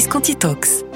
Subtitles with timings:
[0.00, 0.86] Visconti Talks.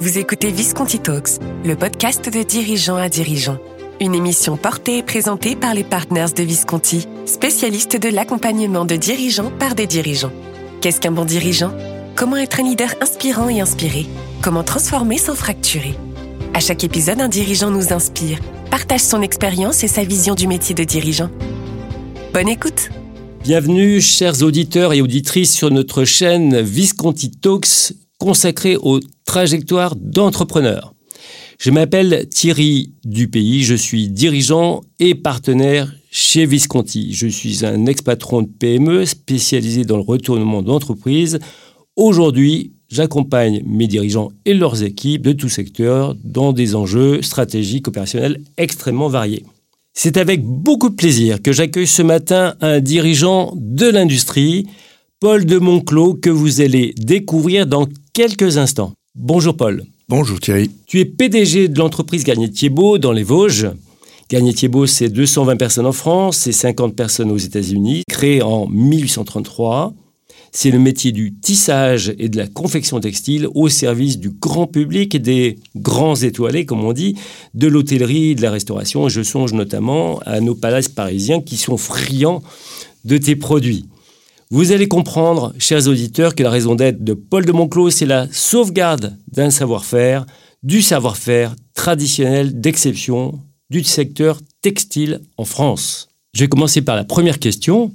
[0.00, 3.58] Vous écoutez Visconti Talks, le podcast de dirigeants à dirigeants.
[4.00, 9.52] Une émission portée et présentée par les partners de Visconti, spécialistes de l'accompagnement de dirigeants
[9.58, 10.32] par des dirigeants.
[10.80, 11.74] Qu'est-ce qu'un bon dirigeant?
[12.16, 14.06] Comment être un leader inspirant et inspiré?
[14.40, 15.94] Comment transformer sans fracturer?
[16.54, 18.38] À chaque épisode, un dirigeant nous inspire,
[18.70, 21.28] partage son expérience et sa vision du métier de dirigeant.
[22.32, 22.88] Bonne écoute
[23.42, 30.94] Bienvenue, chers auditeurs et auditrices, sur notre chaîne Visconti Talks consacrée aux trajectoires d'entrepreneurs.
[31.58, 37.12] Je m'appelle Thierry Dupays, je suis dirigeant et partenaire chez Visconti.
[37.12, 41.38] Je suis un ex-patron de PME spécialisé dans le retournement d'entreprise.
[41.96, 48.40] Aujourd'hui, j'accompagne mes dirigeants et leurs équipes de tout secteur dans des enjeux stratégiques opérationnels
[48.56, 49.44] extrêmement variés.
[49.94, 54.66] C'est avec beaucoup de plaisir que j'accueille ce matin un dirigeant de l'industrie,
[55.18, 58.94] Paul de Monclos, que vous allez découvrir dans quelques instants.
[59.14, 59.84] Bonjour Paul.
[60.08, 60.72] Bonjour Thierry.
[60.88, 63.68] Tu es PDG de l'entreprise Garnier-Thiebaud dans les Vosges.
[64.28, 69.94] Garnier-Thiebaud, c'est 220 personnes en France et 50 personnes aux États-Unis, créé en 1833.
[70.50, 75.14] C'est le métier du tissage et de la confection textile au service du grand public
[75.14, 77.14] et des grands étoilés, comme on dit,
[77.54, 79.08] de l'hôtellerie, de la restauration.
[79.08, 82.42] Je songe notamment à nos palaces parisiens qui sont friands
[83.04, 83.84] de tes produits.
[84.50, 88.26] Vous allez comprendre, chers auditeurs, que la raison d'être de Paul de Monclos, c'est la
[88.32, 90.24] sauvegarde d'un savoir-faire,
[90.62, 96.08] du savoir-faire traditionnel d'exception du secteur textile en France.
[96.32, 97.92] Je vais commencer par la première question.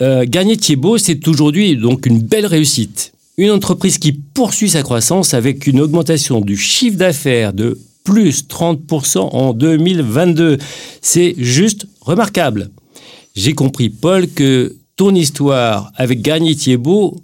[0.00, 3.12] Euh, Garnier Thiebaud, c'est aujourd'hui donc une belle réussite.
[3.36, 9.18] Une entreprise qui poursuit sa croissance avec une augmentation du chiffre d'affaires de plus 30%
[9.18, 10.58] en 2022.
[11.02, 12.70] C'est juste remarquable.
[13.34, 17.16] J'ai compris, Paul, que ton histoire avec Garnier Thiebaud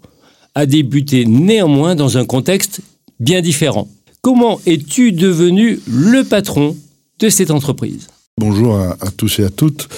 [0.55, 2.81] a débuté néanmoins dans un contexte
[3.21, 3.89] bien différent.
[4.23, 6.77] Comment es-tu devenu le patron
[7.19, 8.09] de cette entreprise?
[8.39, 9.89] Bonjour à, tous et à toutes.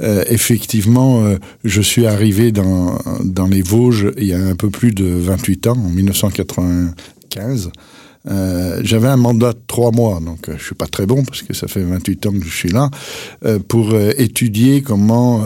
[0.00, 4.70] Euh, effectivement, euh, je suis arrivé dans, dans les Vosges il y a un peu
[4.70, 7.70] plus de 28 ans, en 1995.
[8.26, 11.42] Euh, j'avais un mandat de trois mois, donc euh, je suis pas très bon parce
[11.42, 12.90] que ça fait 28 ans que je suis là,
[13.44, 15.44] euh, pour euh, étudier comment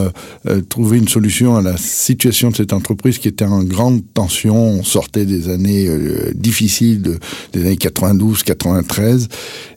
[0.68, 4.56] trouver une solution à la situation de cette entreprise qui était en grande tension.
[4.56, 5.88] On sortait des années
[6.34, 7.18] difficiles, de,
[7.52, 9.28] des années 92-93,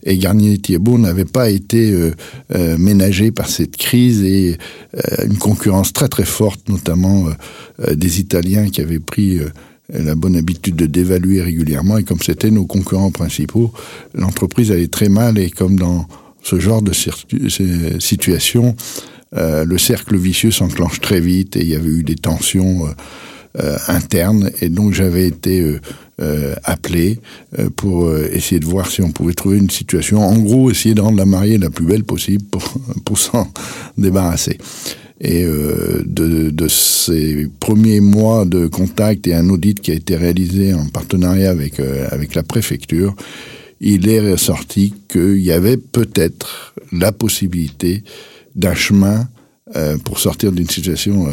[0.04, 2.12] et Garnier-Thiebaud n'avait pas été
[2.78, 4.58] ménagé par cette crise et
[5.24, 7.26] une concurrence très très forte, notamment
[7.94, 9.40] des Italiens qui avaient pris
[9.90, 11.98] la bonne habitude de dévaluer régulièrement.
[11.98, 13.72] Et comme c'était nos concurrents principaux,
[14.14, 15.38] l'entreprise allait très mal.
[15.38, 16.08] Et comme dans
[16.42, 16.92] ce genre de
[18.00, 18.76] situation,
[19.36, 22.92] euh, le cercle vicieux s'enclenche très vite et il y avait eu des tensions euh,
[23.60, 24.52] euh internes.
[24.62, 25.78] Et donc j'avais été
[26.64, 27.20] appelé
[27.76, 30.22] pour essayer de voir si on pouvait trouver une situation.
[30.22, 32.64] En gros, essayer de rendre la mariée la plus belle possible pour,
[33.06, 33.52] pour s'en
[33.98, 34.58] débarrasser.
[35.22, 40.74] Et euh, de, ces premiers mois de contact et un audit qui a été réalisé
[40.74, 43.16] en partenariat avec, euh, avec la préfecture,
[43.80, 48.04] il est ressorti qu'il y avait peut-être la possibilité
[48.56, 49.28] d'un chemin
[49.76, 51.28] euh, pour sortir d'une situation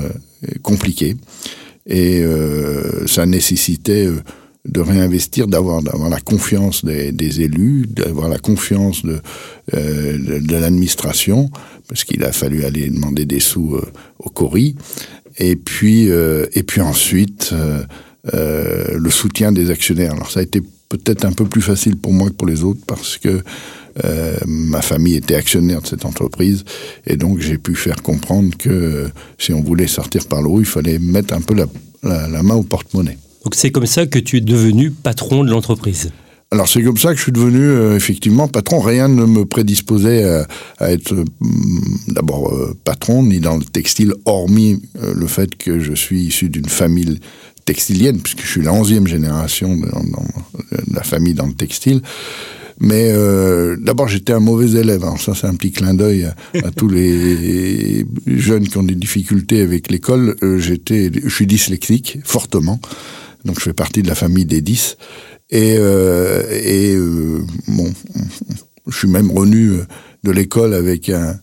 [0.63, 1.17] compliquée.
[1.87, 2.25] Et
[3.07, 4.09] ça nécessitait
[4.65, 9.21] de réinvestir, d'avoir la confiance des, élus, d'avoir la confiance de
[10.53, 11.51] l'administration,
[11.89, 14.77] parce qu'il a fallu aller demander des sous euh, au Cori,
[15.39, 20.13] et puis euh, et puis ensuite euh, le soutien des actionnaires.
[20.13, 22.81] Alors ça a été peut-être un peu plus facile pour moi que pour les autres
[22.87, 23.43] parce que
[24.47, 26.65] ma famille était actionnaire de cette entreprise
[27.07, 30.67] et donc j'ai pu faire comprendre que si on voulait sortir par le haut, il
[30.67, 31.67] fallait mettre un peu la,
[32.03, 33.19] la main au porte-monnaie.
[33.45, 36.11] Donc c'est comme ça que tu es devenu patron de l'entreprise.
[36.53, 38.79] Alors c'est comme ça que je suis devenu euh, effectivement patron.
[38.81, 40.47] Rien ne me prédisposait à,
[40.79, 41.25] à être euh,
[42.09, 46.51] d'abord euh, patron ni dans le textile, hormis euh, le fait que je suis issu
[46.51, 47.21] d'une famille
[47.65, 50.25] textilienne, puisque je suis la onzième génération de, dans,
[50.93, 52.03] la famille dans le textile.
[52.81, 55.05] Mais euh, d'abord, j'étais un mauvais élève.
[55.05, 56.35] Alors ça, c'est un petit clin d'œil à,
[56.67, 60.37] à tous les jeunes qui ont des difficultés avec l'école.
[60.43, 62.79] Euh, j'étais, je suis dyslexique fortement.
[63.45, 64.97] Donc je fais partie de la famille des 10.
[65.53, 67.93] Et, euh, euh, bon,
[68.89, 69.81] je suis même revenu
[70.25, 71.39] de l'école avec un,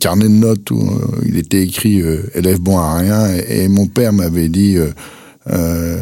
[0.00, 3.34] carnet de notes où euh, il était écrit euh, élève bon à rien.
[3.48, 4.90] Et, mon père m'avait dit euh,
[5.48, 5.98] euh,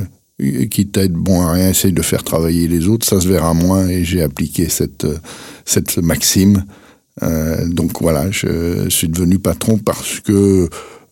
[0.70, 3.55] quitte à être bon à rien, essaye de faire travailler les autres, ça se verra
[3.55, 3.87] moins.
[3.88, 5.06] Et j'ai appliqué cette,
[5.65, 6.65] cette maxime.
[7.23, 10.69] Euh, donc voilà, je suis devenu patron parce que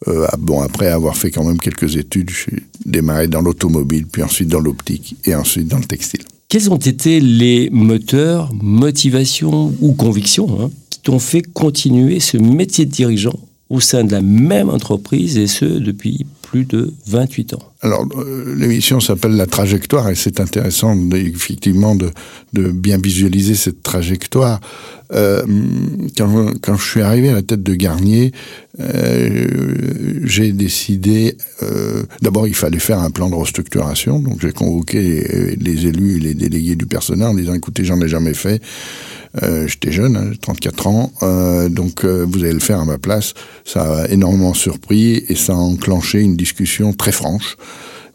[0.08, 4.22] Euh, ah, bon, après avoir fait quand même quelques études, j'ai démarré dans l'automobile, puis
[4.22, 6.22] ensuite dans l'optique et ensuite dans le textile.
[6.48, 12.84] Quels ont été les moteurs, motivations ou convictions hein, qui t'ont fait continuer ce métier
[12.84, 13.38] de dirigeant
[13.68, 17.72] au sein de la même entreprise et ce depuis plus de 28 ans?
[17.86, 22.10] Alors, euh, l'émission s'appelle La trajectoire et c'est intéressant effectivement de,
[22.52, 24.60] bien visualiser cette trajectoire.
[25.14, 25.44] Euh,
[26.18, 28.32] quand, je suis arrivé à la tête de Garnier,
[28.80, 29.46] euh,
[30.24, 31.36] j'ai décidé,
[32.22, 36.34] d'abord il fallait faire un plan de restructuration, donc j'ai convoqué les élus et les
[36.34, 38.60] délégués du personnel en disant écoutez, j'en ai jamais fait.
[39.66, 41.12] J'étais jeune, hein, 34 ans,
[41.70, 43.34] donc vous allez le faire à ma place.
[43.64, 47.56] Ça a énormément surpris et ça a enclenché une discussion très franche.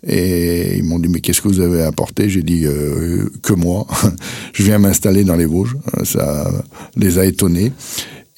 [0.07, 2.29] Et ils m'ont dit mais qu'est-ce que vous avez apporté?
[2.29, 3.85] J'ai dit euh, que moi.
[4.53, 5.77] je viens m'installer dans les Vosges.
[6.03, 6.51] Ça
[6.95, 7.71] les a étonnés.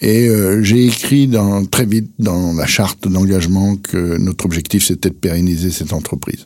[0.04, 5.10] Et euh, j'ai écrit dans, très vite dans la charte d'engagement que notre objectif c'était
[5.10, 6.45] de pérenniser cette entreprise,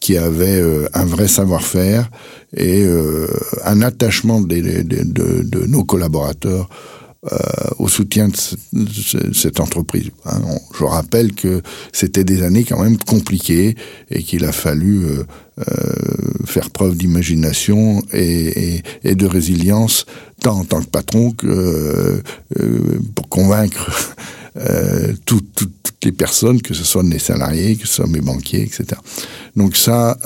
[0.00, 2.10] qui avait euh, un vrai savoir-faire
[2.56, 3.28] et euh,
[3.66, 6.70] un attachement de, de, de, nos collaborateurs
[7.32, 7.38] euh,
[7.78, 10.10] au soutien de, cette entreprise.
[10.26, 10.42] Hein.
[10.78, 13.76] je rappelle que c'était des années quand même compliquées
[14.10, 15.24] et qu'il a fallu euh,
[15.58, 15.64] euh,
[16.44, 20.04] faire preuve d'imagination et, de résilience,
[20.40, 22.20] tant en tant que patron que
[23.14, 24.14] pour convaincre
[25.24, 25.66] toutes
[26.02, 29.00] les personnes, que ce soit mes salariés, que ce soit mes banquiers, etc.
[29.56, 30.18] Donc ça,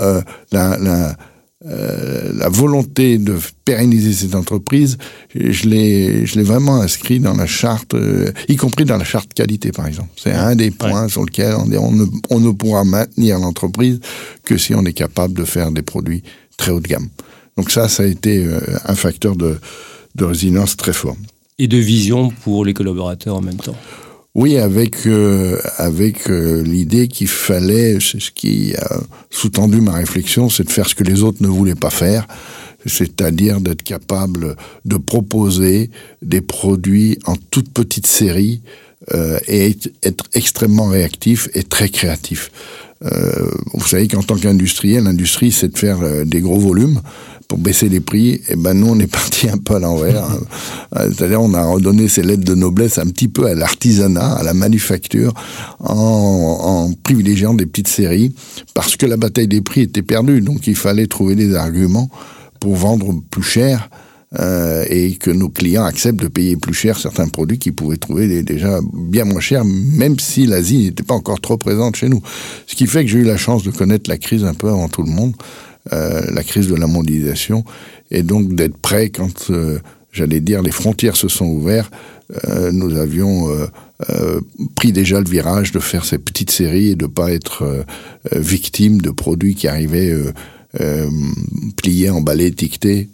[0.50, 1.16] la, la
[1.66, 4.96] euh, la volonté de pérenniser cette entreprise,
[5.34, 9.34] je l'ai, je l'ai vraiment inscrit dans la charte, euh, y compris dans la charte
[9.34, 10.10] qualité, par exemple.
[10.16, 13.98] C'est un des points sur lesquels on, on, ne, on ne pourra maintenir l'entreprise
[14.44, 16.22] que si on est capable de faire des produits
[16.56, 17.08] très haut de gamme.
[17.56, 19.58] Donc ça, ça a été euh, un facteur de,
[20.14, 21.16] de résilience très fort.
[21.58, 23.76] Et de vision pour les collaborateurs en même temps.
[24.34, 30.48] Oui, avec euh, avec euh, l'idée qu'il fallait, c'est ce qui a sous-tendu ma réflexion,
[30.48, 32.26] c'est de faire ce que les autres ne voulaient pas faire,
[32.84, 34.54] c'est-à-dire d'être capable
[34.84, 35.90] de proposer
[36.22, 38.60] des produits en toute petite série
[39.12, 42.50] euh, et être extrêmement réactif et très créatif.
[43.74, 47.00] Vous savez qu'en tant qu'industriel, l'industrie, c'est de faire des gros volumes
[47.48, 50.24] pour baisser les prix, et eh ben nous on est parti un peu à l'envers.
[50.96, 54.42] Euh, c'est-à-dire on a redonné ces lettres de noblesse un petit peu à l'artisanat, à
[54.42, 55.34] la manufacture,
[55.80, 58.34] en, en, privilégiant des petites séries,
[58.72, 60.40] parce que la bataille des prix était perdue.
[60.40, 62.08] Donc il fallait trouver des arguments
[62.58, 63.90] pour vendre plus cher.
[64.38, 68.42] Euh, et que nos clients acceptent de payer plus cher certains produits qu'ils pouvaient trouver
[68.42, 72.20] déjà bien moins chers, même si l'Asie n'était pas encore trop présente chez nous.
[72.66, 74.90] Ce qui fait que j'ai eu la chance de connaître la crise un peu avant
[74.90, 75.32] tout le monde.
[75.92, 77.64] Euh, la crise de la mondialisation,
[78.10, 79.78] et donc d'être prêt quand, euh,
[80.12, 81.92] j'allais dire, les frontières se sont ouvertes.
[82.46, 83.48] Euh, nous avions
[84.74, 87.84] pris déjà le virage de faire ces petites séries et de pas être
[88.32, 90.14] victime de produits qui arrivaient
[91.76, 93.08] pliés, emballés, étiquetés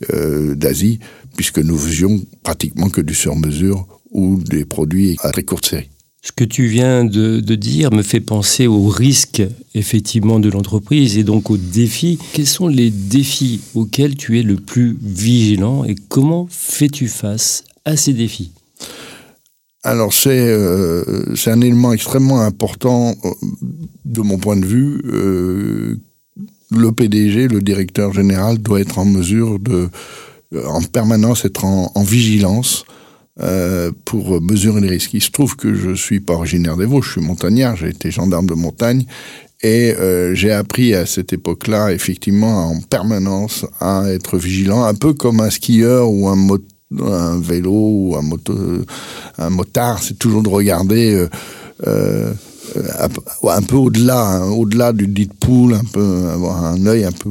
[0.57, 0.99] d'Asie,
[1.37, 5.94] puisque nous faisions pratiquement que du sur-mesure ou des produits à très courte série.
[6.25, 9.43] Ce que tu viens de, dire me fait penser aux risques
[9.75, 12.19] effectivement de l'entreprise et donc aux défis.
[12.33, 17.99] Quels sont les défis auxquels tu es le plus vigilant et comment fais-tu face à
[17.99, 18.53] ces défis?
[19.83, 23.31] Alors c'est euh, c'est un élément extrêmement important euh,
[24.07, 25.03] de mon point de vue.
[25.05, 26.01] Euh,
[26.71, 29.91] le PDG, le directeur général, doit être en mesure de
[30.67, 32.87] en permanence être en vigilance
[33.41, 35.13] euh, pour mesurer les risques.
[35.15, 38.13] Il se trouve que je suis pas originaire des Vosges, je suis montagnard, j'ai été
[38.13, 39.07] gendarme de montagne
[39.61, 45.15] et euh, j'ai appris à cette époque-là, effectivement, en permanence à être vigilant, un peu
[45.15, 51.27] comme un skieur ou un, vélo ou un, motard, c'est toujours de regarder
[51.87, 52.33] euh,
[52.77, 57.31] un peu au-delà, hein, au-delà du dit pool, un peu avoir un œil un peu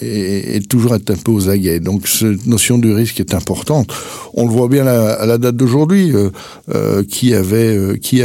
[0.00, 1.80] et, toujours être un peu aux aguets.
[1.80, 3.92] Donc cette notion du risque est importante.
[4.34, 6.30] On le voit bien à la, date d'aujourd'hui, euh,
[6.74, 8.22] euh, qui avait, euh, qui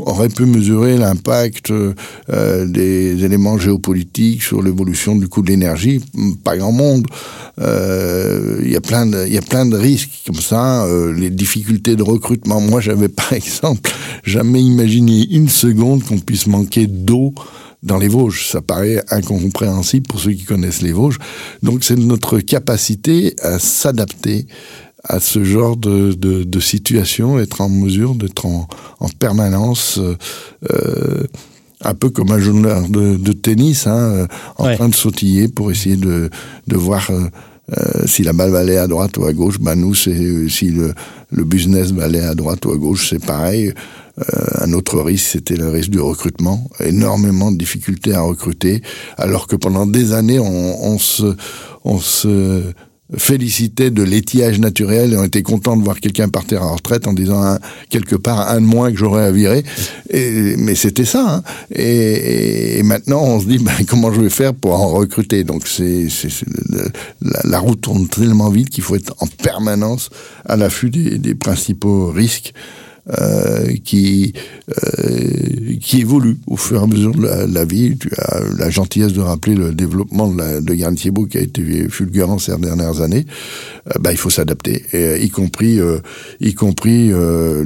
[0.00, 1.72] aurait pu mesurer l'impact
[2.28, 6.04] des éléments géopolitiques sur l'évolution du coût de l'énergie
[6.44, 7.06] Pas grand monde.
[7.58, 10.86] Il y a plein de, risques comme ça.
[11.16, 12.60] Les difficultés de recrutement.
[12.60, 13.90] Moi, j'avais par exemple
[14.24, 17.32] jamais imaginé une seconde qu'on puisse manquer d'eau
[17.86, 18.48] dans les Vosges.
[18.48, 21.18] Ça paraît incompréhensible pour ceux qui connaissent les Vosges.
[21.62, 24.46] Donc c'est notre capacité à s'adapter
[25.04, 28.66] à ce genre de, de, de, situation, être en mesure d'être en,
[28.98, 31.22] en, permanence euh,
[31.82, 34.26] un peu comme un joueur de, de tennis, hein, euh,
[34.58, 36.30] en train de sautiller pour essayer de,
[36.66, 37.26] de voir euh,
[37.76, 39.58] euh, si la balle va aller à droite ou à gauche.
[39.60, 40.94] Ben nous, si le,
[41.30, 43.72] le business va aller à droite ou à gauche, c'est pareil.
[44.60, 46.70] Un autre risque, c'était le risque du recrutement.
[46.80, 48.82] Énormément de difficultés à recruter,
[49.16, 51.36] alors que pendant des années, on, on se,
[51.84, 52.72] on se
[53.16, 57.12] félicitait de l'étiage naturel et on était content de voir quelqu'un partir en retraite en
[57.12, 57.58] disant
[57.88, 59.64] quelque part un de moins que j'aurais à virer.
[60.12, 61.36] Mais c'était ça.
[61.36, 61.42] Hein.
[61.70, 65.44] Et, et, maintenant, on se dit ben, comment je vais faire pour en recruter?
[65.44, 66.08] Donc c'est
[67.22, 70.10] la, la, route tourne tellement vite qu'il faut être en permanence
[70.44, 72.54] à l'affût des, des principaux risques.
[73.08, 74.32] Euh, qui
[74.68, 77.96] euh, qui évolue au fur et à mesure de la, vie.
[77.96, 81.88] Tu as la gentillesse de rappeler le développement de, la, de Yann qui a été
[81.88, 83.24] fulgurant ces dernières années.
[83.86, 84.82] Euh, bah, il faut s'adapter,
[85.22, 85.78] y compris
[86.40, 87.12] y compris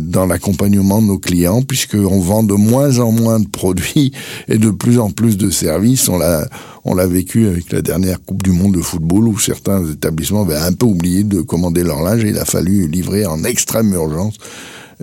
[0.00, 4.12] dans l'accompagnement de nos clients, puisqu'on vend de moins en moins de produits
[4.46, 6.10] et de plus en plus de services.
[6.10, 6.46] On l'a
[6.84, 10.56] on l'a vécu avec la dernière Coupe du Monde de football où certains établissements avaient
[10.56, 14.36] un peu oublié de commander leur linge et il a fallu livrer en extrême urgence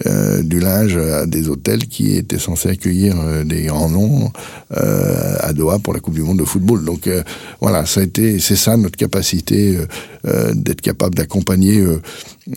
[0.06, 4.32] euh, du linge à des hôtels qui étaient censés accueillir euh, des grands noms
[4.77, 6.86] euh, à Doha pour la Coupe du Monde de football.
[6.86, 7.10] Donc
[7.62, 9.77] voilà, ça a été, c'est ça notre capacité
[10.54, 11.84] d'être capable d'accompagner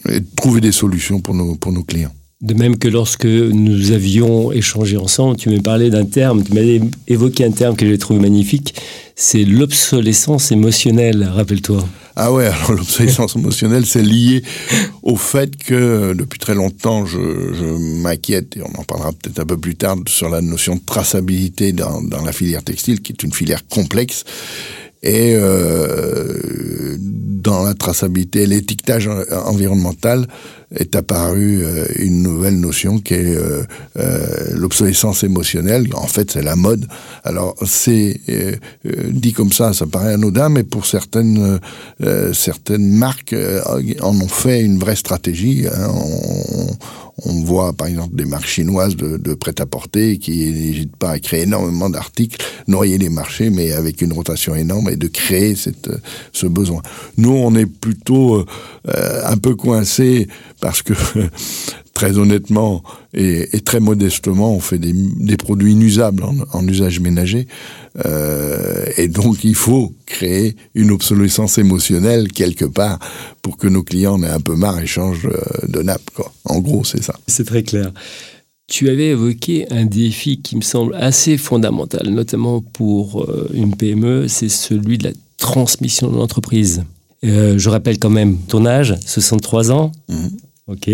[0.08, 2.12] et de trouver des solutions pour nos, pour nos clients.
[2.40, 6.62] De même que lorsque nous avions échangé ensemble, tu m'as parlé d'un terme, tu m'as
[7.06, 8.74] évoqué un terme que j'ai trouvé magnifique,
[9.14, 11.86] c'est l'obsolescence émotionnelle, rappelle-toi.
[12.16, 14.42] Ah ouais, alors l'obsolescence émotionnelle, c'est lié
[15.02, 17.18] au fait que depuis très longtemps, je,
[18.00, 21.72] m'inquiète, et on en parlera peut-être un peu plus tard, sur la notion de traçabilité
[21.72, 24.24] dans, dans la filière textile, qui est une filière complexe.
[25.02, 29.08] Et euh, dans la traçabilité, l'étiquetage
[29.46, 30.26] environnemental,
[30.74, 33.62] est apparue euh, une nouvelle notion qui est euh,
[33.98, 35.88] euh, l'obsolescence émotionnelle.
[35.94, 36.86] En fait, c'est la mode.
[37.24, 38.20] Alors, c'est
[39.10, 41.58] dit comme ça, ça paraît anodin, mais pour certaines
[42.32, 43.34] certaines marques
[44.00, 45.66] en ont fait une vraie stratégie.
[45.66, 45.88] Hein.
[45.92, 46.66] On,
[47.26, 51.42] on voit par exemple des marques chinoises de, de prêt-à-porter qui n'hésitent pas à créer
[51.42, 55.90] énormément d'articles, noyer les marchés, mais avec une rotation énorme et de créer cette,
[56.32, 56.80] ce besoin.
[57.18, 58.44] Nous, on est plutôt
[58.86, 60.28] un peu coincé
[60.60, 60.92] parce que
[61.94, 67.46] très honnêtement et, très modestement, on fait des, des produits inusables en, usage ménager.
[68.06, 72.98] Euh, et donc, il faut créer une obsolescence émotionnelle quelque part
[73.42, 76.10] pour que nos clients en aient un peu marre et changent euh, de nappe.
[76.14, 76.32] Quoi.
[76.44, 77.14] En gros, c'est ça.
[77.26, 77.92] C'est très clair.
[78.66, 84.28] Tu avais évoqué un défi qui me semble assez fondamental, notamment pour euh, une PME,
[84.28, 86.84] c'est celui de la transmission de l'entreprise.
[87.24, 89.92] Euh, je rappelle quand même ton âge, 63 ans.
[90.08, 90.14] Mmh.
[90.66, 90.88] Ok.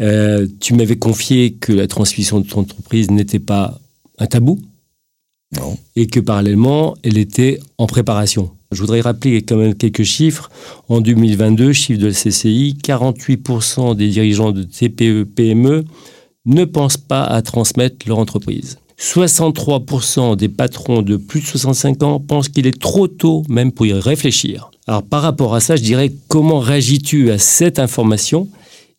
[0.00, 3.78] Euh, tu m'avais confié que la transmission de ton entreprise n'était pas
[4.18, 4.60] un tabou.
[5.56, 5.76] Non.
[5.96, 8.50] Et que parallèlement, elle était en préparation.
[8.72, 10.50] Je voudrais rappeler quand même quelques chiffres.
[10.88, 15.84] En 2022, chiffre de la CCI, 48% des dirigeants de TPE, PME
[16.46, 18.78] ne pensent pas à transmettre leur entreprise.
[19.00, 23.86] 63% des patrons de plus de 65 ans pensent qu'il est trop tôt même pour
[23.86, 24.70] y réfléchir.
[24.86, 28.48] Alors par rapport à ça, je dirais comment réagis-tu à cette information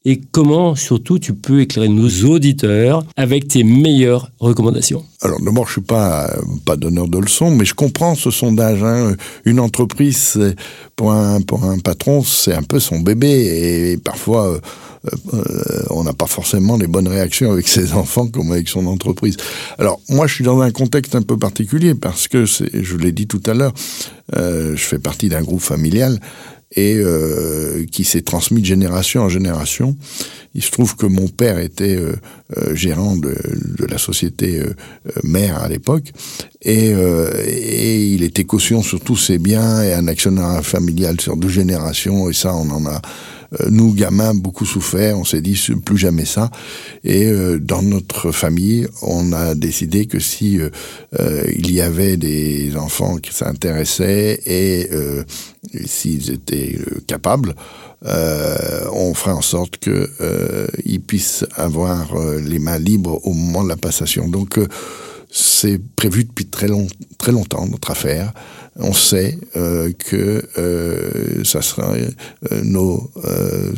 [0.05, 5.73] et comment surtout tu peux éclairer nos auditeurs avec tes meilleures recommandations Alors d'abord, je
[5.73, 6.31] suis pas
[6.63, 8.83] pas donneur de leçons, mais je comprends ce sondage.
[8.83, 9.15] Hein.
[9.45, 10.39] Une entreprise,
[10.95, 14.47] pour un pour un patron, c'est un peu son bébé et parfois.
[14.47, 14.59] Euh,
[15.35, 19.37] euh, on n'a pas forcément les bonnes réactions avec ses enfants comme avec son entreprise.
[19.77, 23.27] Alors moi, je suis dans un contexte un peu particulier parce que, je l'ai dit
[23.27, 23.73] tout à l'heure,
[24.35, 26.19] euh, je fais partie d'un groupe familial
[26.75, 29.97] et euh, qui s'est transmis de génération en génération.
[30.53, 32.15] Il se trouve que mon père était euh,
[32.57, 33.35] euh, gérant de,
[33.77, 34.61] de, la société
[35.23, 36.11] mère à l'époque
[36.61, 41.49] et, et, il était caution sur tous ses biens et un actionnaire familial sur deux
[41.49, 43.01] générations et ça on en a
[43.61, 45.17] euh, nous, gamins, beaucoup souffert.
[45.17, 46.49] On s'est dit plus jamais ça.
[47.03, 52.75] Et euh, dans notre famille, on a décidé que si euh, il y avait des
[52.75, 54.89] enfants qui s'intéressaient et
[55.85, 56.77] s'ils étaient
[57.07, 57.55] capables,
[58.03, 64.27] on ferait en sorte qu'ils puissent avoir les mains libres au moment de la passation.
[64.27, 64.59] Donc
[65.31, 68.31] c'est prévu depuis très, long, très longtemps, notre affaire
[68.77, 73.09] on sait euh, que euh, ça sera euh, nos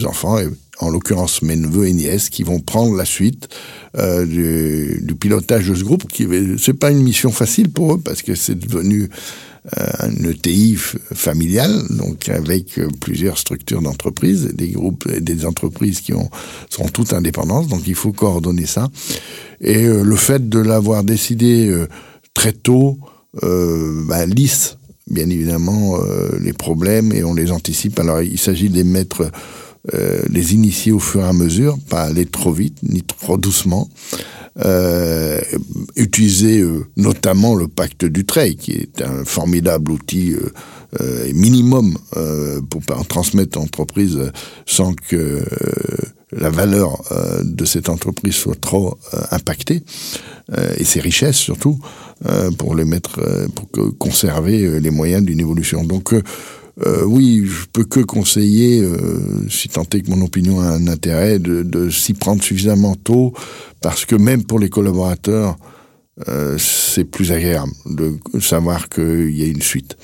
[0.06, 0.48] enfants, et
[0.80, 3.48] en l'occurrence mes neveux et nièces, qui vont prendre la suite
[3.98, 6.08] du, du, pilotage de ce groupe.
[6.08, 6.28] Qui
[6.60, 9.10] c'est pas une mission facile pour eux parce que c'est devenu
[9.76, 10.78] une ETI
[11.14, 16.30] familiale, donc avec plusieurs structures d'entreprises, des groupes et des entreprises qui ont,
[16.70, 18.88] sont toutes indépendantes, donc il faut coordonner ça.
[19.60, 21.86] Et le fait de l'avoir décidé
[22.34, 22.98] très tôt,
[23.44, 24.78] euh, bah, lisse
[25.10, 28.00] bien évidemment euh, les problèmes et on les anticipe.
[28.00, 29.32] Alors il s'agit de les mettre
[30.30, 33.88] les initier au fur et à mesure, pas aller trop vite ni trop doucement.
[34.66, 35.40] Euh,
[35.96, 36.66] utiliser
[36.96, 40.34] notamment le pacte du trade, qui est un formidable outil
[41.00, 44.32] euh, minimum euh, pour transmettre l'entreprise
[44.66, 45.44] sans que
[46.32, 47.04] la valeur
[47.44, 48.98] de cette entreprise soit trop
[49.32, 49.84] impactée
[50.78, 51.80] et ses richesses surtout
[52.58, 53.22] pour les mettre
[53.56, 55.86] pour conserver les moyens d'une évolution.
[55.86, 56.14] Donc
[56.86, 60.88] euh, oui, je peux que conseiller, euh, si tant est que mon opinion a un
[60.88, 63.34] intérêt, de, s'y prendre suffisamment tôt,
[63.82, 65.58] parce que même pour les collaborateurs,
[66.28, 69.98] euh, c'est plus agréable de savoir qu'il y a une suite.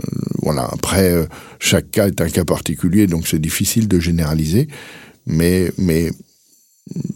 [0.00, 0.04] Euh,
[0.42, 0.68] voilà.
[0.72, 1.28] Après,
[1.60, 4.68] chaque cas est un cas particulier, donc c'est difficile de généraliser,
[5.26, 6.10] mais mais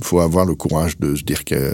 [0.03, 1.73] faut avoir le courage de se dire que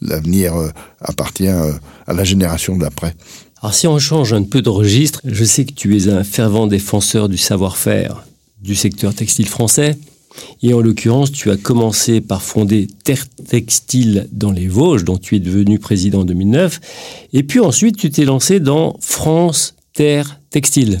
[0.00, 0.54] l'avenir
[1.00, 3.14] appartient à la génération d'après.
[3.60, 6.68] Alors si on change un peu de registre, je sais que tu es un fervent
[6.68, 8.24] défenseur du savoir-faire
[8.62, 9.98] du secteur textile français.
[10.62, 15.34] Et en l'occurrence, tu as commencé par fonder Terre Textile dans les Vosges, dont tu
[15.34, 16.80] es devenu président en 2009.
[17.32, 21.00] Et puis ensuite, tu t'es lancé dans France Terre Textile.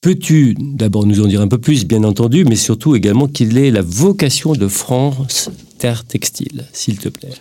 [0.00, 3.72] Peux-tu d'abord nous en dire un peu plus, bien entendu, mais surtout également quelle est
[3.72, 7.34] la vocation de France Terre Textile, s'il te plaît?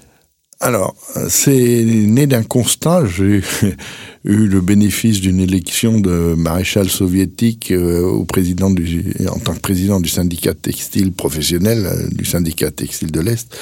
[0.65, 0.95] Alors,
[1.29, 3.05] c'est né d'un constat.
[3.05, 3.43] J'ai
[4.25, 9.59] eu le bénéfice d'une élection de maréchal soviétique euh, au président du, en tant que
[9.59, 13.55] président du syndicat textile professionnel, euh, du syndicat textile de l'Est.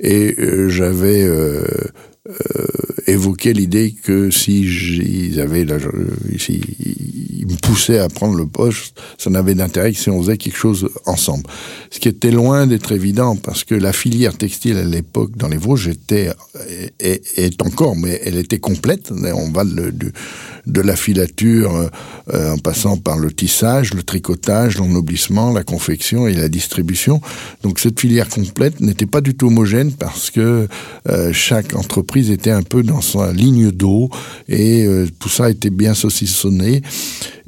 [0.00, 1.28] Et euh, j'avais
[2.30, 2.66] euh,
[3.06, 5.78] évoquait l'idée que si ils avaient la,
[6.38, 6.60] si
[7.38, 10.56] ils me poussaient à prendre le poste, ça n'avait d'intérêt que si on faisait quelque
[10.56, 11.44] chose ensemble.
[11.90, 15.56] Ce qui était loin d'être évident parce que la filière textile à l'époque dans les
[15.56, 16.30] Vosges était
[16.98, 19.10] est, encore, mais elle était complète.
[19.10, 20.12] On va de,
[20.70, 21.90] de la filature
[22.32, 27.20] euh, en passant par le tissage, le tricotage, l'ennoblissement, la confection et la distribution.
[27.62, 30.68] Donc cette filière complète n'était pas du tout homogène parce que
[31.08, 34.10] euh, chaque entreprise était un peu dans sa ligne d'eau
[34.48, 36.82] et euh, tout ça était bien saucissonné.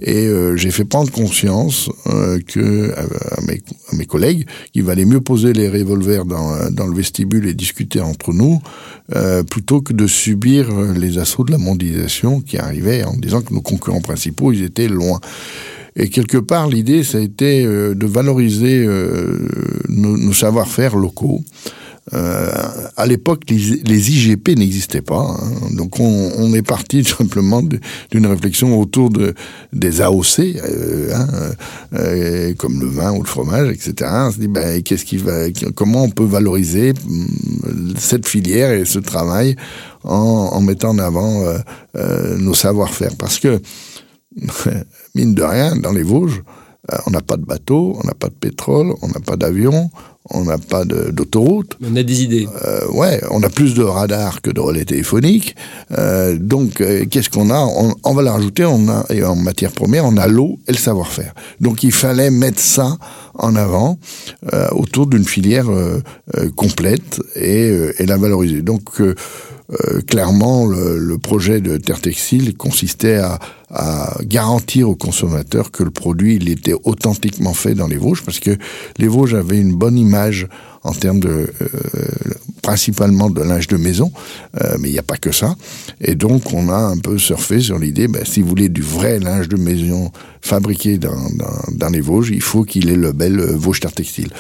[0.02, 3.41] Et euh, j'ai fait prendre conscience euh, que à
[3.97, 8.32] mes, collègues qu'il valait mieux poser les revolvers dans, dans le vestibule et discuter entre
[8.32, 8.61] nous
[9.15, 13.52] euh, plutôt que de subir les assauts de la mondialisation qui arrivaient en disant que
[13.52, 15.20] nos concurrents principaux ils étaient loin.
[15.94, 18.86] Et quelque part, l'idée, ça a été de valoriser
[19.90, 21.42] nos, nos savoir-faire locaux,
[22.14, 22.50] euh,
[22.96, 25.75] à l'époque, les, IGP n'existaient pas, hein.
[25.76, 27.62] donc on, est parti simplement
[28.10, 29.34] d'une réflexion autour de
[29.72, 31.28] des AOC, euh, hein,
[31.94, 34.10] euh, comme le vin ou le fromage, etc.
[34.12, 38.84] On se dit, ben, qu'est-ce qui va, comment on peut valoriser hum, cette filière et
[38.84, 39.54] ce travail
[40.04, 41.58] en, en mettant en avant euh,
[41.97, 43.60] euh, nos savoir-faire, parce que
[45.15, 46.43] mine de rien, dans les Vosges,
[47.06, 49.91] on n'a pas de bateau, on n'a pas de pétrole, on n'a pas d'avion,
[50.30, 51.76] on n'a pas d'autoroute.
[51.82, 52.49] On a des idées.
[52.65, 55.56] Euh, ouais, on a plus de radars que de relais téléphoniques.
[55.99, 57.58] Euh, donc, euh, qu'est-ce qu'on a?
[57.58, 60.73] On, on, va la rajouter, on a, et en matière première, on a l'eau et
[60.73, 61.34] le savoir-faire.
[61.60, 62.97] Donc, il fallait mettre ça
[63.34, 63.99] en avant
[64.52, 66.00] euh, autour d'une filière euh,
[66.36, 68.62] euh, complète et, et, la valoriser.
[68.62, 69.00] Donc,
[70.06, 73.39] clairement, le, le, projet de Terre Textile consistait à,
[73.73, 78.39] à garantir aux consommateurs que le produit il était authentiquement fait dans les Vosges, parce
[78.39, 78.50] que
[78.99, 80.47] les Vosges avaient une bonne image
[80.85, 81.69] en termes de euh,
[82.61, 84.13] principalement de linge de maison,
[84.61, 85.56] euh, mais il n'y a pas que ça.
[86.00, 89.19] Et donc on a un peu surfé sur l'idée, ben, si vous voulez du vrai
[89.19, 93.41] linge de maison fabriqué dans, dans, dans les Vosges, il faut qu'il ait le bel
[93.41, 94.30] euh, Vosges Terre Textile.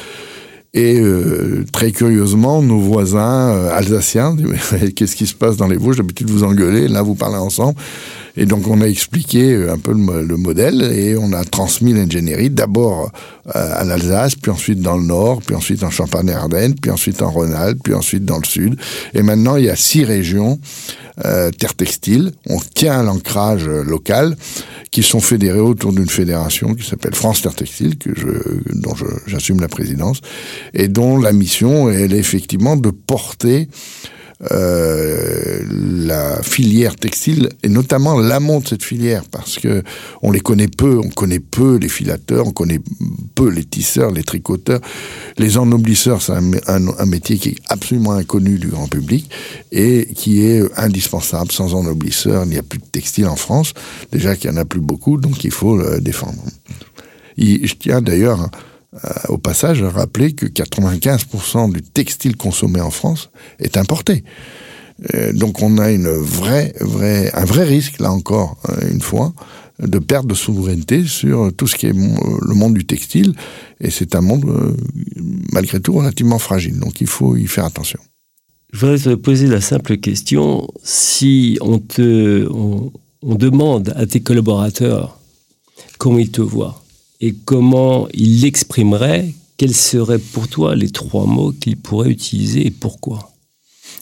[0.74, 4.34] Et euh, très curieusement, nos voisins euh, alsaciens,
[4.96, 5.98] qu'est-ce qui se passe dans les Vosges?
[5.98, 7.78] D'habitude, vous engueulez, là, vous parlez ensemble.
[8.36, 11.92] Et donc, on a expliqué euh, un peu le, le modèle et on a transmis
[11.92, 13.10] l'ingénierie d'abord
[13.54, 17.30] euh, à l'Alsace, puis ensuite dans le Nord, puis ensuite en Champagne-Ardenne, puis ensuite en
[17.30, 18.76] Rhône-Alpes, puis ensuite dans le Sud.
[19.14, 20.58] Et maintenant, il y a six régions
[21.24, 22.32] euh, terre textile.
[22.48, 24.36] On tient l'ancrage local
[24.90, 28.28] qui sont fédérés autour d'une fédération qui s'appelle France Terre Textile, que je,
[28.74, 28.94] dont
[29.26, 30.20] j'assume la présidence,
[30.74, 33.68] et dont la mission elle est effectivement de porter
[34.50, 39.84] euh, la filière textile et notamment l'amont de cette filière parce que
[40.20, 42.80] on les connaît peu, on connaît peu les filateurs, on connaît
[43.36, 44.80] peu les tisseurs, les tricoteurs,
[45.38, 49.30] les ennoblisseurs, c'est un, métier qui est absolument inconnu du grand public
[49.70, 51.52] et qui est indispensable.
[51.52, 53.74] Sans ennoblisseurs, il n'y a plus de textile en France.
[54.10, 56.42] Déjà qu'il y en a plus beaucoup, donc il faut le défendre.
[57.38, 58.50] Je tiens d'ailleurs
[59.28, 64.24] au passage, rappeler que 95% du textile consommé en France est importé.
[65.14, 66.74] Euh, donc on a une vraie,
[67.34, 69.32] un vrai risque, là encore, euh, une fois,
[69.80, 73.34] de perte de souveraineté sur tout ce qui est le monde du textile.
[73.80, 74.76] Et c'est un monde,
[75.52, 76.78] malgré tout, relativement fragile.
[76.78, 77.98] Donc il faut y faire attention.
[78.72, 85.18] Je voudrais te poser la simple question, si on te, on demande à tes collaborateurs
[85.98, 86.81] comment ils te voient
[87.22, 92.70] et comment ils l'exprimeraient, quels seraient pour toi les trois mots qu'ils pourraient utiliser et
[92.70, 93.30] pourquoi?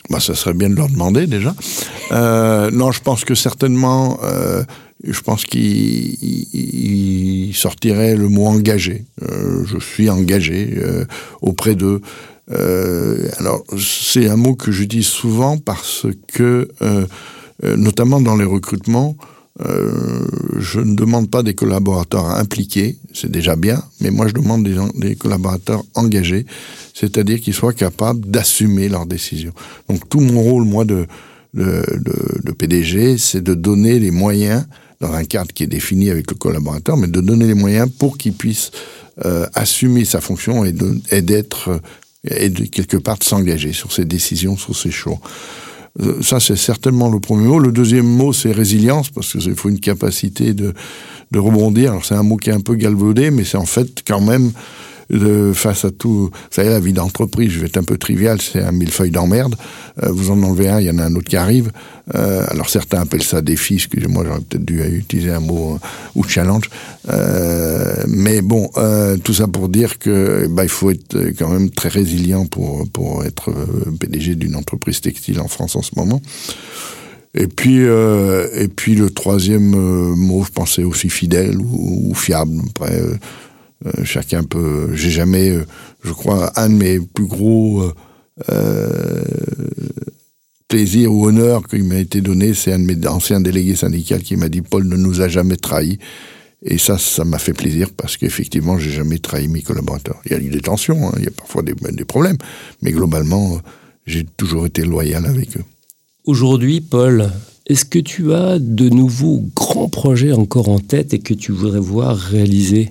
[0.08, 1.54] Bah, ça serait bien de leur demander déjà.
[2.12, 4.64] Euh, non, je pense que certainement, euh,
[5.04, 6.16] je pense qu'il
[7.54, 9.04] sortirait le mot engagé.
[9.22, 10.80] Euh, je suis engagé
[11.42, 12.00] auprès d'eux.
[12.48, 16.68] alors, c'est un mot que dis souvent parce que,
[17.62, 19.16] notamment dans les recrutements,
[19.66, 20.26] euh,
[20.58, 25.16] je ne demande pas des collaborateurs impliqués, c'est déjà bien, mais moi je demande des,
[25.16, 26.46] collaborateurs engagés,
[26.94, 29.52] c'est-à-dire qu'ils soient capables d'assumer leurs décisions.
[29.88, 31.06] Donc tout mon rôle, moi, de,
[31.54, 34.64] de, PDG, c'est de donner les moyens,
[35.00, 38.18] dans un cadre qui est défini avec le collaborateur, mais de donner les moyens pour
[38.18, 38.70] qu'il puisse
[39.24, 40.72] euh, assumer sa fonction et
[41.22, 41.80] d'être,
[42.24, 45.18] et de quelque part de s'engager sur ses décisions, sur ses choix.
[45.98, 47.58] Euh, ça, c'est certainement le premier mot.
[47.58, 50.72] Le deuxième mot, c'est résilience, parce qu'il faut une capacité de,
[51.32, 51.90] de rebondir.
[51.90, 54.52] Alors, c'est un mot qui est un peu galvaudé, mais c'est en fait quand même
[55.10, 56.30] de, face à tout.
[56.32, 59.56] Vous savez, la vie d'entreprise, je vais être un peu trivial, c'est un millefeuille d'emmerde.
[60.02, 61.70] Euh, vous en enlevez un, il y en a un autre qui arrive.
[62.14, 65.78] Euh, alors certains appellent ça défi, excusez-moi, j'aurais peut-être dû utiliser un mot euh,
[66.14, 66.68] ou challenge.
[67.08, 71.70] Euh, mais bon, euh, tout ça pour dire que bah, il faut être quand même
[71.70, 73.52] très résilient pour, pour être
[73.98, 76.20] PDG d'une entreprise textile en France en ce moment.
[77.34, 79.70] Et puis, euh, et puis le troisième
[80.16, 82.60] mot, je pensais aussi fidèle ou, fiable.
[84.04, 84.94] Chacun peut.
[84.94, 85.64] J'ai jamais, euh,
[86.02, 87.90] je crois, un de mes plus gros
[88.50, 89.22] euh,
[90.68, 94.36] plaisirs ou honneurs qui m'a été donné, c'est un de mes anciens délégués syndicaux qui
[94.36, 95.98] m'a dit Paul ne nous a jamais trahis.
[96.62, 100.20] Et ça, ça m'a fait plaisir parce qu'effectivement, j'ai jamais trahi mes collaborateurs.
[100.26, 102.36] Il y a eu des tensions, hein, il y a parfois des, des problèmes,
[102.82, 103.58] mais globalement,
[104.06, 105.64] j'ai toujours été loyal avec eux.
[106.26, 107.30] Aujourd'hui, Paul,
[107.66, 111.80] est-ce que tu as de nouveaux grands projets encore en tête et que tu voudrais
[111.80, 112.90] voir réalisés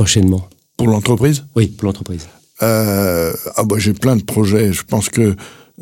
[0.00, 1.44] prochainement Pour l'entreprise?
[1.54, 2.26] Oui, pour l'entreprise.
[2.62, 4.72] Euh, ah bah, j'ai plein de projets.
[4.72, 5.36] Je pense que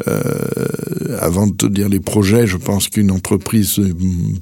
[0.09, 3.81] euh, avant de te dire les projets, je pense qu'une entreprise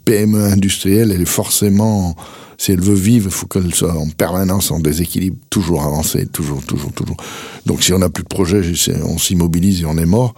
[0.06, 2.16] PME industrielle, elle est forcément,
[2.56, 6.64] si elle veut vivre, il faut qu'elle soit en permanence en déséquilibre, toujours avancer, toujours,
[6.64, 7.18] toujours, toujours.
[7.66, 8.62] Donc si on n'a plus de projets,
[9.04, 10.34] on s'immobilise et on est mort.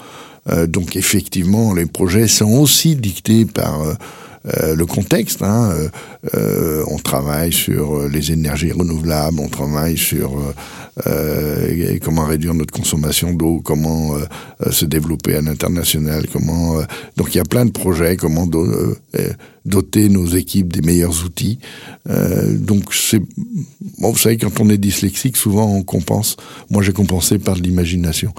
[0.48, 3.78] Euh, donc effectivement, les projets sont aussi dictés par
[4.46, 5.42] euh, euh, le contexte.
[5.42, 5.88] Hein, euh,
[6.34, 10.32] euh, on travaille sur les énergies renouvelables, on travaille sur
[12.02, 14.16] comment réduire notre consommation d'eau, comment
[14.68, 16.80] se développer à l'international, comment.
[17.16, 18.48] donc il y a plein de projets, comment
[19.64, 21.60] doter nos équipes des meilleurs outils.
[22.06, 23.22] donc c'est
[23.98, 26.36] bon, vous savez quand on est dyslexique, souvent on compense.
[26.70, 28.34] Moi j'ai compensé par de l'imagination.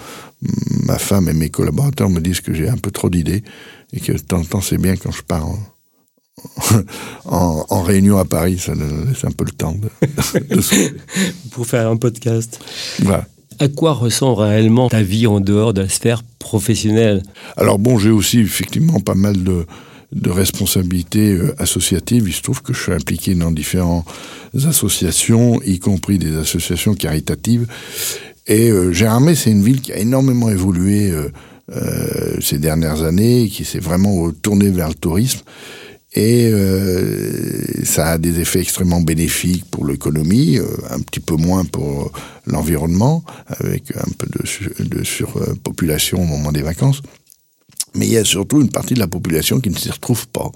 [0.84, 3.44] Ma femme et mes collaborateurs me disent que j'ai un peu trop d'idées
[3.94, 5.60] et que de temps en temps c'est bien quand je pars en,
[7.90, 9.90] réunion à Paris, ça laisse un peu le temps de,
[11.52, 12.60] Pour faire un podcast.
[13.60, 17.24] À quoi ressemble réellement ta vie en dehors de la sphère professionnelle?
[17.58, 19.66] Alors bon, j'ai aussi effectivement pas mal de,
[20.28, 22.26] responsabilités euh, associatives.
[22.28, 24.06] Il se trouve que je suis impliqué dans différentes
[24.66, 27.68] associations, y compris des associations caritatives.
[28.48, 31.30] Et euh, Gérardmer, c'est une ville qui a énormément évolué euh,
[32.40, 35.42] ces dernières années, qui s'est vraiment tournée vers le tourisme.
[36.14, 41.66] Et euh, ça a des effets extrêmement bénéfiques pour l'économie, euh, un petit peu moins
[41.66, 42.12] pour
[42.48, 47.02] l'environnement, avec un peu de, surpopulation au moment des vacances.
[47.96, 50.52] Mais il y a surtout une partie de la population qui ne s'y retrouve pas.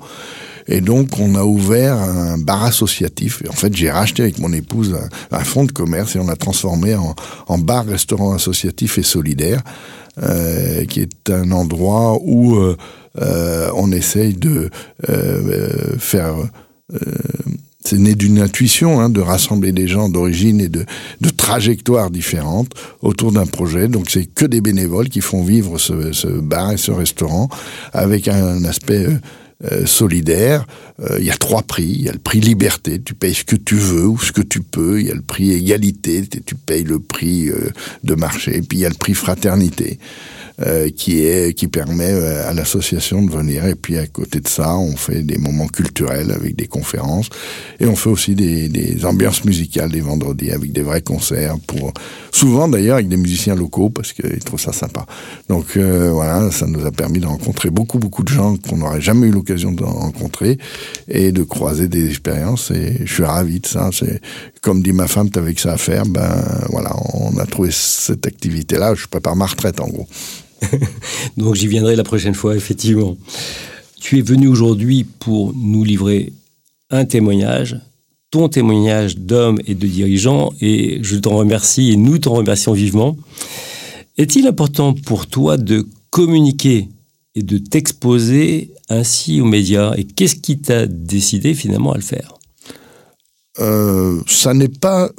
[0.67, 3.43] Et donc, on a ouvert un bar associatif.
[3.49, 4.97] En fait, j'ai racheté avec mon épouse
[5.31, 9.61] un, fonds de commerce et on l'a transformé en, bar-restaurant associatif et solidaire,
[10.21, 12.55] euh, qui est un endroit où
[13.21, 14.69] euh, on essaye de
[15.09, 16.35] euh, faire
[16.93, 16.97] euh,
[17.85, 20.85] c'est né d'une intuition hein, de rassembler des gens d'origine et de,
[21.21, 23.87] de trajectoires différentes autour d'un projet.
[23.87, 27.49] Donc c'est que des bénévoles qui font vivre ce, ce, bar et ce restaurant
[27.91, 29.07] avec un aspect
[29.85, 30.65] solidaire.
[31.17, 31.89] Il y a trois prix.
[31.89, 34.41] Il y a le prix liberté, tu payes ce que tu veux ou ce que
[34.41, 34.99] tu peux.
[35.01, 37.49] Il y a le prix égalité, tu payes le prix
[38.03, 38.57] de marché.
[38.57, 39.99] Et puis il y a le prix fraternité.
[40.61, 43.65] Euh, qui est qui permet euh, à l'association de venir.
[43.65, 47.29] Et puis à côté de ça, on fait des moments culturels avec des conférences
[47.79, 51.93] et on fait aussi des, des ambiances musicales les vendredis avec des vrais concerts pour
[52.31, 55.05] souvent d'ailleurs avec des musiciens locaux parce qu'ils trouvent ça sympa.
[55.49, 59.01] Donc euh, voilà, ça nous a permis de rencontrer beaucoup beaucoup de gens qu'on n'aurait
[59.01, 60.57] jamais eu l'occasion de rencontrer
[61.07, 62.71] et de croiser des expériences.
[62.71, 63.89] Et je suis ravi de ça.
[63.91, 64.21] C'est
[64.63, 66.05] comme dit ma femme, t'avais que ça à faire.
[66.05, 68.95] Ben voilà, on a trouvé cette activité-là.
[68.95, 70.07] Je prépare ma retraite en gros.
[71.37, 73.17] Donc j'y viendrai la prochaine fois, effectivement.
[73.99, 76.31] Tu es venu aujourd'hui pour nous livrer
[76.89, 77.77] un témoignage,
[78.31, 83.17] ton témoignage d'homme et de dirigeant, et je t'en remercie et nous t'en remercions vivement.
[84.17, 86.87] Est-il important pour toi de communiquer
[87.35, 89.93] et de t'exposer ainsi aux médias?
[89.97, 92.35] Et qu'est-ce qui t'a décidé finalement à le faire?
[93.59, 95.09] Euh, Ça n'est pas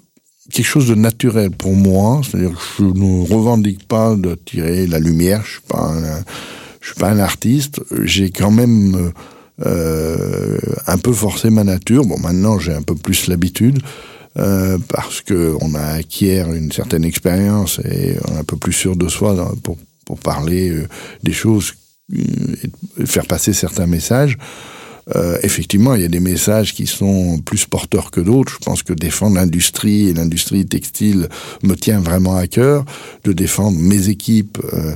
[0.53, 2.21] quelque chose de naturel pour moi.
[2.23, 5.43] C'est-à-dire que je ne revendique pas de tirer la lumière.
[5.45, 5.61] Je suis
[6.81, 7.81] suis pas un artiste.
[8.03, 9.13] J'ai quand même
[9.65, 12.05] euh, un peu forcé ma nature.
[12.05, 13.81] Bon, maintenant j'ai un peu plus l'habitude.
[14.37, 18.73] Euh, parce que on a acquiert une certaine expérience et on est un peu plus
[18.73, 20.89] sûr de soi pour, pour parler euh,
[21.23, 21.75] des choses
[22.13, 24.37] et faire passer certains messages.
[25.15, 28.59] Euh, effectivement, il y a des messages qui sont plus porteurs que d'autres.
[28.61, 31.29] Je pense que défendre l'industrie et l'industrie textile
[31.63, 32.85] me tient vraiment à cœur.
[33.25, 34.59] De défendre mes équipes.
[34.73, 34.95] Euh,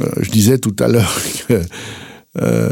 [0.00, 1.60] euh, je disais tout à l'heure que
[2.40, 2.70] euh,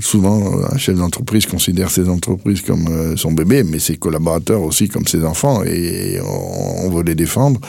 [0.00, 4.88] souvent, un chef d'entreprise considère ses entreprises comme euh, son bébé, mais ses collaborateurs aussi
[4.88, 7.60] comme ses enfants, et on, veut les défendre,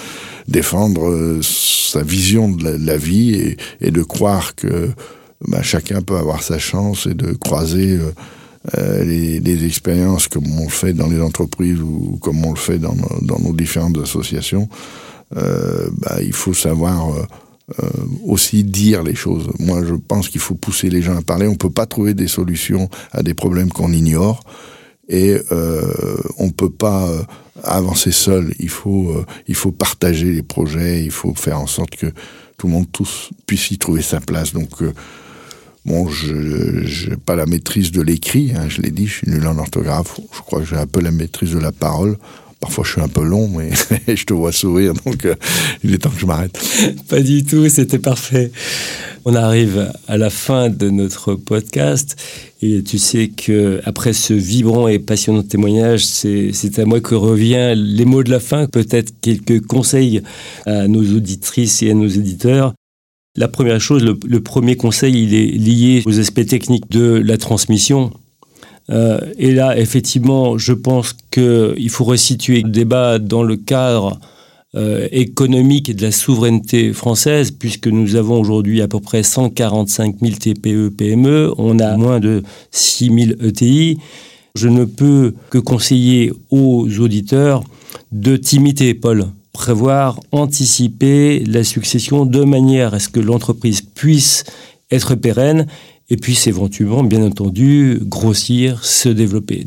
[0.48, 4.90] défendre euh, sa vision de la, vie et, de croire que
[5.48, 8.12] bah, chacun peut avoir sa chance et de croiser euh,
[8.78, 12.80] euh, les, expériences comme on le fait dans les entreprises ou comme on le fait
[12.80, 14.70] dans, nos différentes associations.
[15.36, 17.08] Euh, bah, il faut savoir
[18.26, 19.50] aussi dire les choses.
[19.58, 21.48] Moi, je pense qu'il faut pousser les gens à parler.
[21.48, 24.44] On peut pas trouver des solutions à des problèmes qu'on ignore
[25.10, 25.38] et
[26.38, 27.10] on peut pas
[27.64, 28.54] avancer seul.
[28.60, 29.16] Il faut,
[29.48, 31.04] il faut partager les projets.
[31.04, 32.08] Il faut faire en sorte que
[32.58, 34.54] tout le monde tous puisse y trouver sa place.
[34.54, 34.84] Donc
[35.86, 39.46] Bon, je n'ai pas la maîtrise de l'écrit, hein, je l'ai dit, je suis nul
[39.46, 40.20] en orthographe.
[40.34, 42.18] Je crois que j'ai un peu la maîtrise de la parole.
[42.62, 43.72] Parfois, je suis un peu long, mais
[44.16, 45.36] je te vois sourire, donc euh,
[45.84, 46.58] il est temps que je m'arrête.
[47.10, 48.54] Pas du tout, c'était parfait.
[49.26, 52.16] On arrive à la fin de notre podcast
[52.62, 57.74] et tu sais que après ce vibrant et passionnant témoignage, c'est à moi que revient
[57.76, 60.22] les mots de la fin, peut-être quelques conseils
[60.66, 62.74] à nos auditrices et à nos éditeurs.
[63.36, 68.12] La première chose, le, premier conseil, il est lié aux aspects techniques de la transmission.
[68.92, 74.20] Euh, et là, effectivement, je pense qu'il faut resituer le débat dans le cadre
[74.76, 80.18] euh, économique et de la souveraineté française, puisque nous avons aujourd'hui à peu près 145
[80.22, 83.06] 000 TPE, PME, on a moins de 6
[83.40, 83.98] 000 ETI.
[84.54, 87.64] Je ne peux que conseiller aux auditeurs
[88.12, 94.44] de t'imiter, Paul prévoir, anticiper la succession de manière à ce que l'entreprise puisse
[94.92, 95.68] être pérenne
[96.10, 99.64] et puisse éventuellement, bien entendu, grossir, se développer.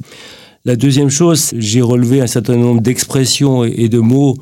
[0.64, 4.36] La deuxième chose, j'ai relevé un certain nombre d'expressions et de mots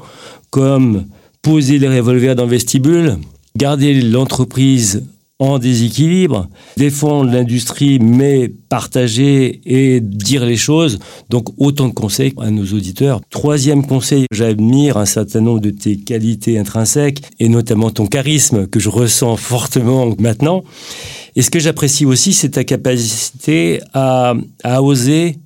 [0.50, 1.04] comme
[1.42, 3.18] poser les revolvers dans le vestibule,
[3.56, 5.04] garder l'entreprise
[5.40, 11.00] en déséquilibre, défendre l'industrie mais partager et dire les choses.
[11.28, 13.20] Donc autant de conseils à nos auditeurs.
[13.30, 18.78] Troisième conseil, j'admire un certain nombre de tes qualités intrinsèques et notamment ton charisme que
[18.78, 20.62] je ressens fortement maintenant.
[21.36, 25.38] Et ce que j'apprécie aussi, c'est ta capacité à, à oser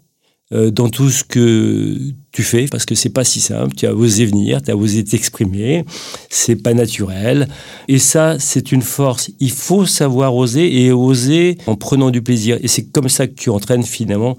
[0.50, 1.98] dans tout ce que
[2.32, 3.74] tu fais parce que c'est pas si simple.
[3.74, 5.84] Tu as osé venir, tu as osé t'exprimer.
[6.30, 7.48] C'est pas naturel.
[7.86, 9.30] Et ça, c'est une force.
[9.40, 12.58] Il faut savoir oser et oser en prenant du plaisir.
[12.62, 14.38] Et c'est comme ça que tu entraînes finalement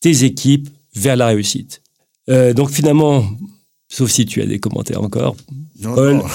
[0.00, 1.82] tes équipes vers la réussite.
[2.28, 3.24] Euh, donc finalement,
[3.90, 5.34] Sauf si tu as des commentaires encore.
[5.80, 6.14] Non, Paul.
[6.14, 6.22] Non,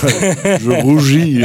[0.60, 1.42] je rougis.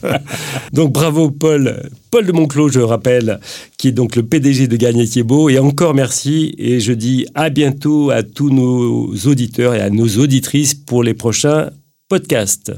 [0.72, 1.90] donc bravo Paul.
[2.10, 3.40] Paul de Monclos, je rappelle,
[3.76, 5.48] qui est donc le PDG de Garnier Thiebaud.
[5.48, 6.54] Et encore merci.
[6.58, 11.14] Et je dis à bientôt à tous nos auditeurs et à nos auditrices pour les
[11.14, 11.70] prochains
[12.08, 12.72] podcasts.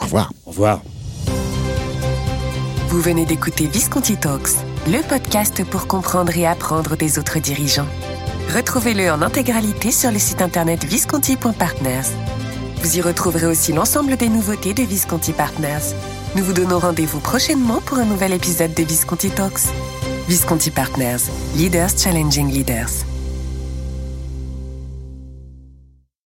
[0.00, 0.32] Au revoir.
[0.44, 0.82] Au revoir.
[2.88, 4.50] Vous venez d'écouter Visconti Talks,
[4.88, 7.86] le podcast pour comprendre et apprendre des autres dirigeants.
[8.54, 12.10] Retrouvez-le en intégralité sur le site internet visconti.partners.
[12.82, 15.94] Vous y retrouverez aussi l'ensemble des nouveautés de Visconti Partners.
[16.34, 19.68] Nous vous donnons rendez-vous prochainement pour un nouvel épisode de Visconti Talks.
[20.28, 23.09] Visconti Partners, Leaders Challenging Leaders.